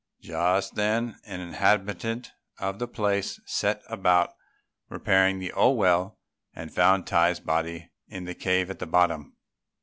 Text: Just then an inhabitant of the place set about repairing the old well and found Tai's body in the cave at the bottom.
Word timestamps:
Just 0.19 0.73
then 0.73 1.17
an 1.27 1.41
inhabitant 1.41 2.31
of 2.57 2.79
the 2.79 2.87
place 2.87 3.39
set 3.45 3.83
about 3.87 4.33
repairing 4.89 5.37
the 5.37 5.51
old 5.53 5.77
well 5.77 6.17
and 6.55 6.73
found 6.73 7.05
Tai's 7.05 7.39
body 7.39 7.91
in 8.07 8.25
the 8.25 8.33
cave 8.33 8.71
at 8.71 8.79
the 8.79 8.87
bottom. 8.87 9.37